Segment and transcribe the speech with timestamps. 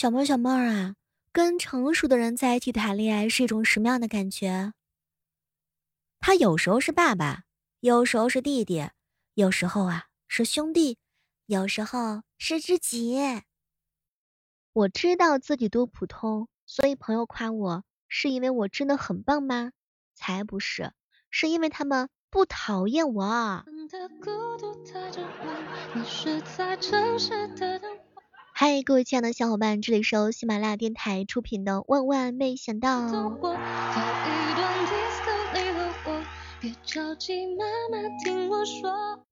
[0.00, 0.94] 小妹儿，小妹儿啊，
[1.30, 4.72] 跟成熟的人在一起谈恋爱是一种什么样的感觉？
[6.20, 7.42] 他有时候是爸爸，
[7.80, 8.88] 有时候是弟弟，
[9.34, 10.96] 有时候啊是兄弟，
[11.44, 13.42] 有时候是知己。
[14.72, 19.72] 我知道自己多普通，所以朋友夸我，是因为我真的很棒吗？
[20.14, 20.94] 才不是，
[21.28, 23.66] 是因为他们不讨厌我。
[28.62, 33.08] 嗨，各位亲爱的小伙伴，这里是由喜马拉雅电台出品的《万万没想到》。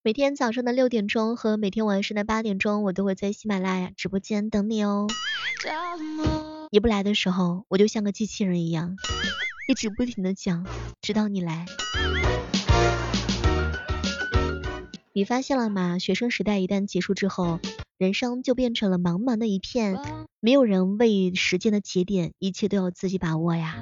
[0.00, 5.06] 每天早上的六点钟和每天晚上的八点钟，我都会在喜马拉雅直播间等你哦。
[6.70, 8.97] 你不来的时候，我就像个机器人一样，
[9.69, 10.66] 一直不停的讲，
[11.02, 11.66] 直到你来。
[15.12, 15.98] 你发现了吗？
[15.98, 17.60] 学生时代一旦结束之后。
[17.98, 19.98] 人生就变成了茫茫的一片，
[20.38, 23.74] 没有人为时间的节点，一切都要自己把握呀。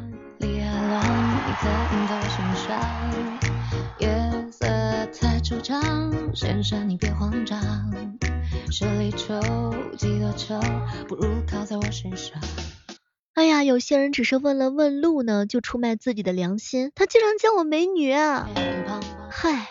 [13.34, 18.14] 哎呀，有些人只是问了问路呢，就出卖自己的良心，他竟然叫我美女，
[19.28, 19.66] 嗨。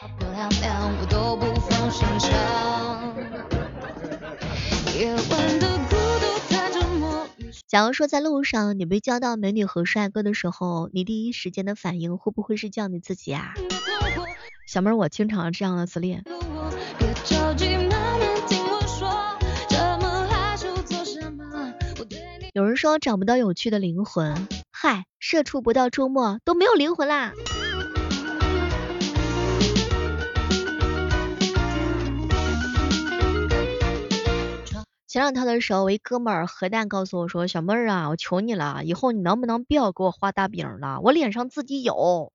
[7.68, 13.54] 假如说在路上你被叫到美女和帅哥的时候，你第一时间的反应会不会是叫你自己啊？
[14.68, 16.24] 小妹儿，我经常这样的自恋。
[22.54, 27.34] 有人说找不到有趣的灵魂，嗨，社畜不到周末都没有灵魂啦。
[35.16, 41.00] 前两天的时候，我一哥们儿核弹告诉我说：“小妹儿啊，我求你了，以后你能不能不要给我画大饼了？
[41.02, 42.34] 我脸上自己有。”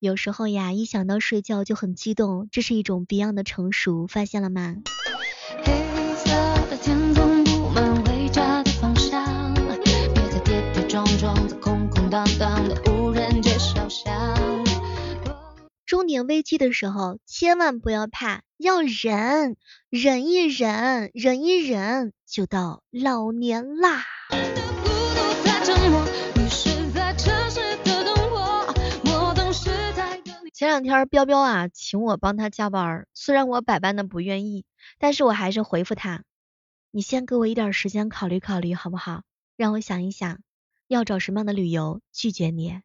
[0.00, 4.74] 有时候呀，一想到睡觉就很激动，这是一种 Beyond 的成熟，发现了吗？
[16.00, 19.58] 中年危机的时候，千万不要怕，要忍，
[19.90, 24.02] 忍一忍，忍一忍，就到老年啦。
[30.54, 34.64] 前两天彪彪啊，请我帮他加班，虽然我百般的不愿意，
[34.98, 36.22] 但是我还是回复他，
[36.90, 39.20] 你先给我一点时间考虑考虑，好不好？
[39.54, 40.38] 让我想一想，
[40.88, 42.80] 要找什么样的理由拒绝你。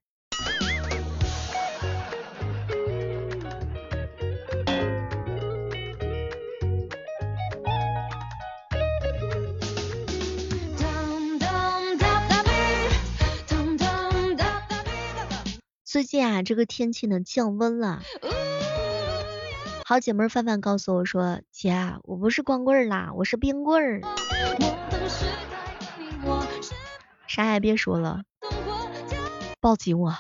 [15.96, 18.02] 最近啊，这个天气呢降温了。
[19.86, 21.74] 好姐妹范范告诉我说，姐，
[22.04, 24.02] 我不是光棍啦，我是冰棍儿。
[27.28, 28.24] 啥也别说了，
[29.62, 30.14] 抱紧我。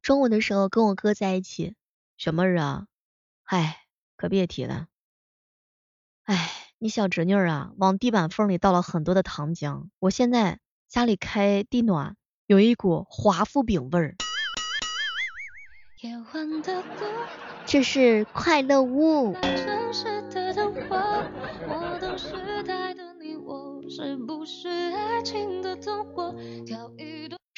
[0.00, 1.74] 中午的时候跟我哥在一起。
[2.18, 2.86] 小妹儿啊，
[3.44, 3.84] 唉，
[4.16, 4.88] 可别提了。
[6.24, 10.58] 哎，你小侄女啊，往地板缝里倒了很多的糖浆，我现在
[10.88, 14.16] 家里开地暖，有一股华夫饼味儿。
[17.64, 19.36] 这是快乐屋。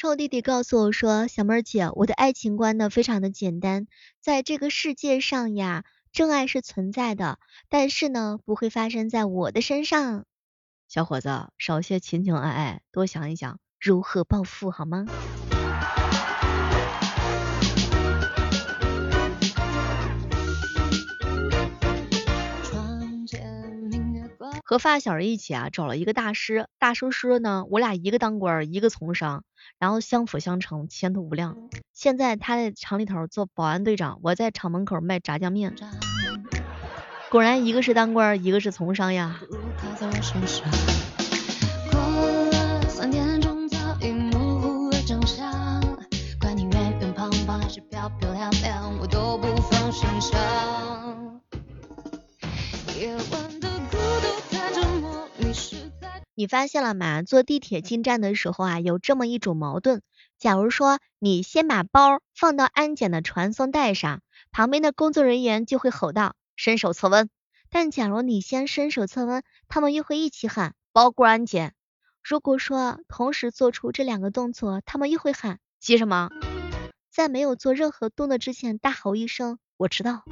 [0.01, 3.87] 臭弟弟告诉我说：“小妹儿姐，我的爱情观呢非常的简单，
[4.19, 7.39] 在这个世界上呀，真爱是存在的，
[7.69, 10.25] 但是呢不会发生在我的身上。
[10.89, 15.11] 小伙子，少些情情爱爱，多想一想如何报复好吗？”
[24.71, 26.69] 和发小一起啊，找了一个大师。
[26.79, 29.43] 大师说呢，我俩一个当官，一个从商，
[29.81, 31.57] 然后相辅相成，前途无量。
[31.93, 35.75] 现在他在厂里头做保安队长，我在厂门口卖炸酱面。
[37.31, 39.41] 果然，一个是当官，一个是从商呀。
[56.41, 57.21] 你发现了吗？
[57.21, 60.01] 坐地铁进站的时候啊，有这么一种矛盾。
[60.39, 67.29] 假如说你先把包放到安检的传送带上，旁边的工作人员就会吼道：“伸手测温。”
[67.69, 71.75] 但假如你先伸手测温，他们又会一起喊：“包过安检。”
[72.25, 76.31] 如果说同时做出这两个动作，他们又会喊：“急什么？”
[77.13, 80.25] 在没有做任何动作之前，大吼一声：“我知道。”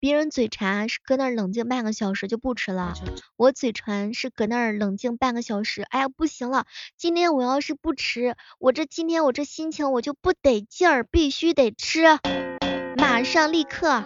[0.00, 2.92] 别人嘴馋是搁那儿冷静半个小时就不吃了，
[3.36, 5.80] 我嘴馋是搁那儿冷静半个小时。
[5.82, 6.66] 哎呀，不行了，
[6.98, 12.02] 今天我要是不吃，我这今天我这心情我就不得劲儿，必须得吃，
[12.98, 14.04] 马上立刻。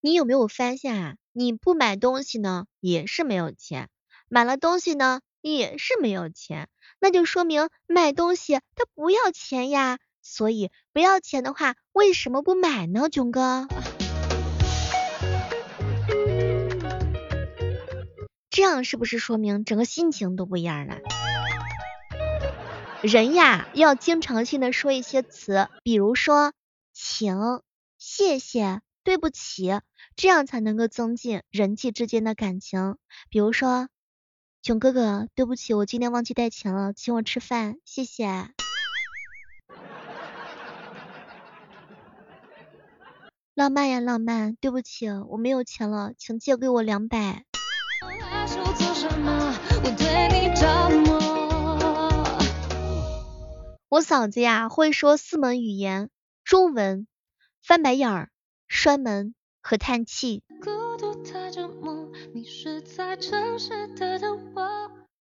[0.00, 1.14] 你有没有发现啊？
[1.32, 3.86] 你不买东西呢，也是没有钱；
[4.28, 6.68] 买了东西呢，也是没有钱。
[7.00, 9.98] 那就说明买东西它不要钱呀。
[10.22, 13.66] 所以不要钱的话，为什么不买呢，囧哥？
[18.48, 20.98] 这样是不是说明整个心情都不一样了？
[23.02, 26.52] 人呀，要经常性的说一些词，比如说
[26.92, 27.60] 请、
[27.96, 29.80] 谢谢、对不起。
[30.16, 32.96] 这样才能够增进人际之间的感情。
[33.30, 33.88] 比如说，
[34.62, 38.26] 囧哥哥，对不起，我今天忘记带钱了，请我吃饭，谢谢。
[43.54, 47.44] 浪漫呀，浪漫，对不起，我没有钱了，请借给我两百。
[50.60, 50.97] 我
[53.88, 56.10] 我嫂子呀，会说四门语言：
[56.44, 57.06] 中文、
[57.62, 58.30] 翻白眼儿、
[58.68, 59.34] 摔门。
[59.60, 60.42] 和叹气。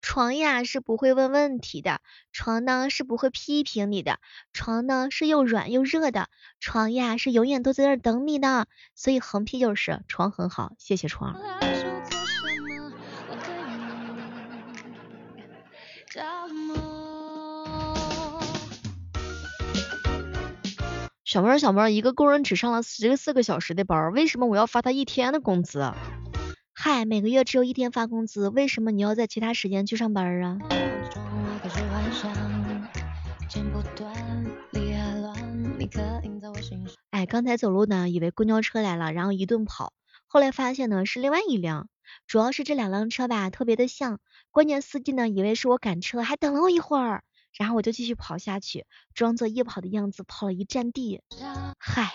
[0.01, 1.99] 床呀是不会问问题的，
[2.31, 4.19] 床呢是不会批评你的，
[4.53, 6.29] 床呢是又软又热的，
[6.61, 8.67] 床呀是永远都在那等你的。
[8.95, 11.35] 所以横批就是床很好，谢谢床。
[21.27, 25.91] 小妹儿，小妹儿，一个工人只上了十四个小时的班，为什么我要发他一天的工资？
[26.73, 30.57] 嗨，每个月只有一天发工资，为什么你要在其他时间去上班啊？
[37.09, 39.91] 哎，刚才走路呢，以为公交车来了，然后一顿跑，
[40.27, 41.89] 后来发现呢是另外一辆，
[42.25, 47.25] 主要是这两辆车吧特别的像，关键司机呢以为是我赶车，还等了我一会儿。
[47.57, 51.21] 然后我就继续跑下去，装作夜跑的样子跑了一站地。
[51.79, 52.11] 嗨。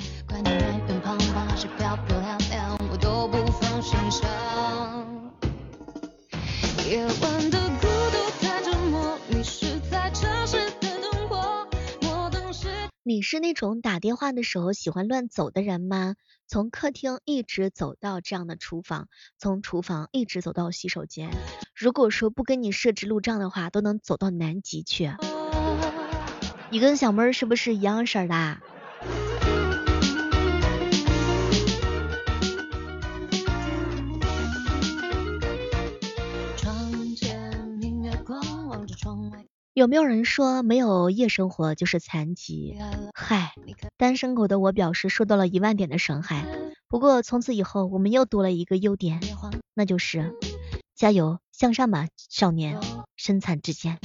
[13.04, 16.14] 你是那种打电话的时候喜欢乱走的人吗？
[16.46, 19.08] 从客厅一直走到这样的厨房，
[19.38, 21.32] 从厨房一直走到洗手间。
[21.75, 25.10] 如果说不跟你设置路障的话，都能走到南极去。
[26.70, 28.60] 你跟小妹儿是不是一样式的？
[39.74, 42.76] 有没有人说没有夜生活就是残疾？
[43.14, 43.55] 嗨，
[43.96, 46.44] 单身狗的我表示受到了一万点的伤害。
[46.88, 49.19] 不过从此以后，我们又多了一个优点，
[49.72, 50.34] 那就是
[50.94, 52.79] 加油向上吧，少年，
[53.17, 53.98] 身残志坚。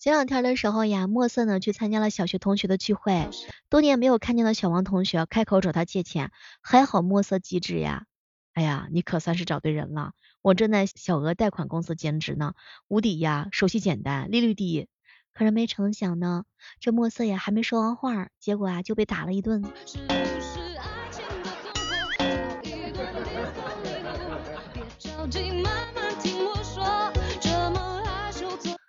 [0.00, 3.30] 前两天的时候呀，墨色呢去参加了小学同学的聚会，
[3.68, 8.06] 多年没有看见的小王同学开口找他借钱，还好墨色机智呀。
[8.58, 12.54] 哎呀，你可算是找对人了，我正在小额贷款公司兼职呢，
[12.88, 14.88] 无敌呀，手续简单，利率低。
[15.32, 16.44] 可是没成想呢，
[16.80, 19.62] 这墨色呀还没说完话，结果啊就被打了一顿。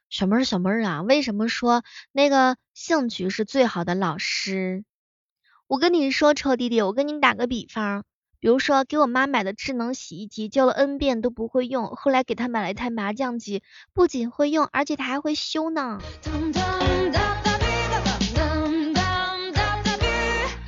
[0.10, 4.84] 小妹儿，小妹儿啊，为什么说那个兴趣是最好的老师？
[5.68, 8.04] 我跟你说，臭弟弟，我跟你打个比方。
[8.40, 13.62] 比如说，给我妈买的智能洗衣机，教了 N 遍都不会用，后来给她买了一台麻将机，
[13.94, 16.00] 不仅会用，而且她还会修呢。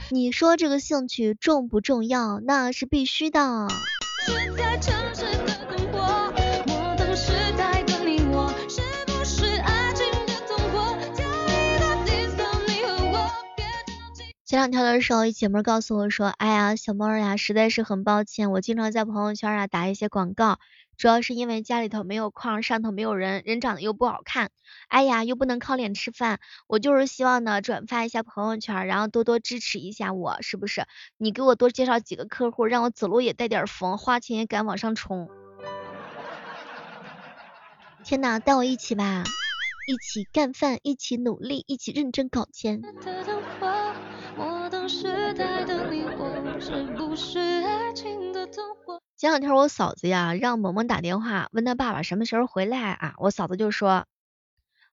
[0.09, 2.41] 你说这个兴趣重不重要？
[2.41, 3.69] 那是必须的。
[14.51, 20.60] 前两天的时候，一姐妹告诉我说：“哎呀，小猫呀，实在是很抱歉，我经常在朋友圈啊打一些广告，
[20.98, 24.51] 主要是因为家里头没有矿，上头没有人，人长得又不好看，
[24.89, 30.86] 哎呀，又不能靠脸吃饭，我就是希望呢转发一下朋友圈，然后多多支持一下我，是不是？
[31.17, 35.29] 你给我多介绍几个客户，让我走路也带点风，花钱也敢往上冲。
[38.03, 39.24] 天哪，带我一起吧，
[39.88, 42.81] 一起干饭，一起努力，一起认真搞钱。”
[49.17, 54.05] 前两天我嫂子呀让萌萌打电话问他爸爸什么时候回来啊，我嫂子就说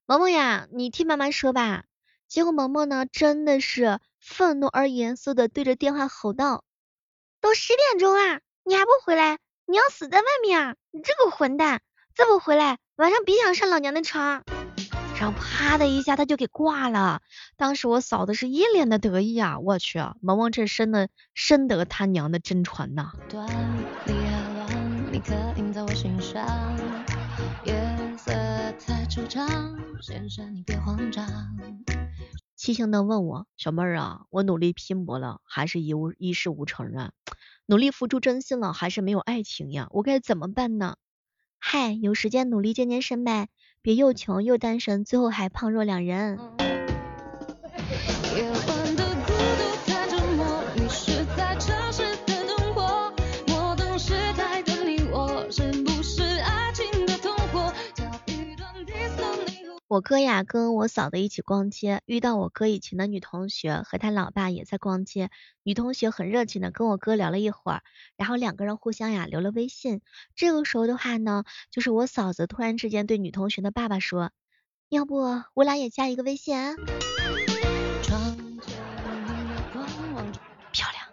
[0.05, 1.85] 萌萌呀你听妈妈说吧，
[2.29, 6.65] 结果萌萌呢真的是愤怒而严肃的对着电话吼道，
[7.41, 11.81] 都十点钟了你还不回来，你要死在外面啊，你这个混蛋，
[12.15, 14.45] 再不回来晚上别想上老娘的床。
[15.19, 17.23] 然后啪的一下他就给挂了，
[17.57, 23.13] 当时我嫂子是一脸的得意啊，我去，萌萌这深的深得他娘的真传呐。
[32.55, 37.11] 七星灯问我小妹儿啊，我努力拼搏了，还是一无一事无成啊？
[37.67, 39.89] 努力付出真心了，还是没有爱情呀？
[39.91, 40.95] 我该怎么办呢？
[41.59, 43.49] 嗨，有时间努力健健身呗。
[43.81, 46.39] 别又穷又单身，最后还胖若两人。
[59.89, 65.31] 我哥呀跟我嫂子一起逛街，遇到我哥以前的女同学和他老爸也在逛街。
[65.63, 67.83] 女同学很热情的跟我哥聊了一会儿，
[68.19, 70.03] 然后两个人互相呀留了微信。
[70.37, 74.31] 这个时候的话呢，就是我嫂子突然之间对女同学的爸爸说
[74.91, 75.17] ：“要不
[75.55, 76.55] 我俩也加一个微信？”
[80.71, 81.09] 漂亮。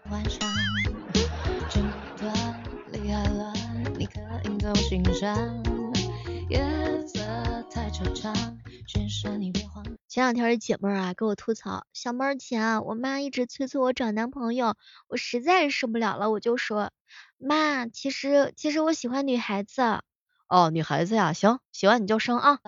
[10.10, 14.76] 前两天姐妹啊给我吐槽，小妹儿姐啊，我妈一直催促我找男朋友，
[15.08, 16.92] 我实在是受不了了，我就说，
[17.38, 20.02] 妈，其实其实我喜欢女孩子。
[20.50, 22.60] 哦，女孩子呀，行，喜欢你就生啊，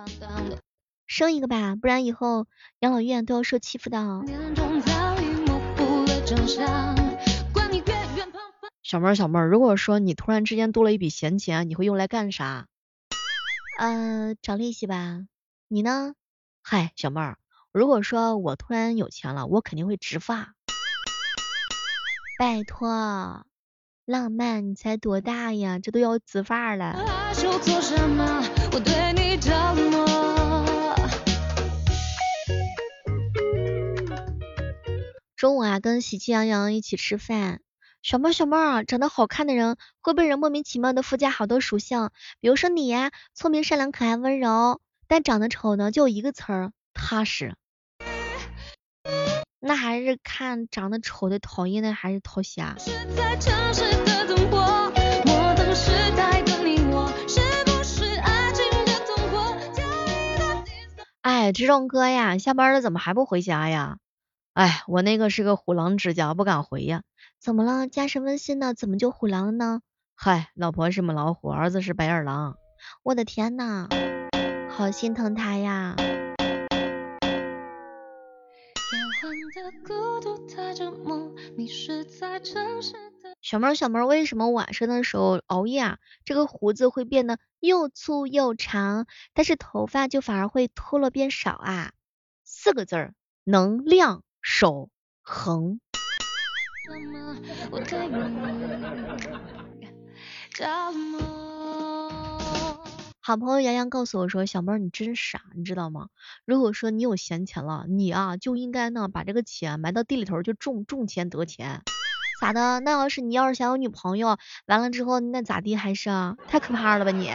[1.07, 2.47] 生一个吧，不然以后
[2.79, 4.23] 养老院都要受欺负的。
[8.81, 12.67] 小妹儿小妹儿，如果说你突然之间多了一笔闲钱，你会用来干啥？
[13.77, 15.27] 呃，涨利息吧。
[15.67, 16.15] 你呢？
[16.63, 17.37] 嗨，小妹儿，
[17.71, 20.55] 如果说我突然有钱了，我肯定会植发。
[22.39, 23.45] 拜托，
[24.03, 25.77] 浪漫，你才多大呀？
[25.77, 26.95] 这都要植发了。
[35.35, 37.61] 中午啊，跟喜气洋洋一起吃饭。
[38.07, 42.09] 小妹儿，小妹，长得好看的人会被人莫名其妙的附加好多属性，
[42.39, 44.79] 比如说你呀，聪明、善良、可爱、温柔。
[45.09, 47.55] 但长得丑呢，就一个词儿，踏实。
[49.59, 52.77] 那还是看长得丑的讨厌的，还是讨喜啊？
[61.23, 63.97] 哎，这种哥呀，下班了怎么还不回家呀？
[64.57, 67.03] 哎，我那个是个虎狼之交，不敢回呀。
[67.39, 67.87] 怎么了？
[67.87, 68.73] 加什么新的？
[68.73, 69.81] 怎么就虎狼了呢？
[70.15, 72.57] 嗨，老婆是母老虎，儿子是白眼狼。
[73.03, 73.87] 我的天呐！
[74.67, 75.95] 好心疼他呀！
[83.43, 91.91] 小妹儿，小妹儿，为什么晚上的时候熬夜啊，这个胡子会变得又粗又长，但是头发就反而会脱落变少啊？
[92.43, 94.89] 四个字儿：能量守
[95.21, 95.79] 恒。
[103.19, 106.07] 好朋友洋洋告诉我说，小妹儿你真傻，你知道吗？
[106.45, 111.81] 如果说你有闲钱了，你啊就应该呢把这个钱埋到地里头，就种种钱得钱。
[112.39, 112.79] 咋的？
[112.79, 116.09] 那要是你要是想有女朋友，完了之后那咋地还是？
[116.47, 117.31] 太可怕了吧你！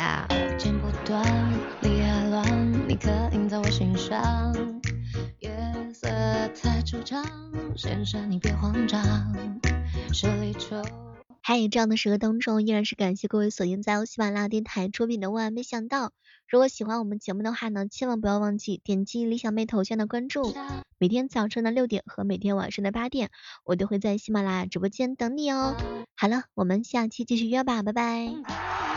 [11.43, 16.07] 嗨，这样的时刻当中，依然是感谢各位锁定在喜马拉雅电台出品的《万万没想到》。
[16.49, 20.55] 如果喜欢我们节目的话呢，千万不要忘记点击李小妹头像的关注。
[20.97, 23.31] 每天早晨的六点和每天晚上的八点，
[23.65, 25.77] 我都会在喜马拉雅直播间等你哦。
[26.17, 28.92] 好了，我们下期继续约吧，拜拜。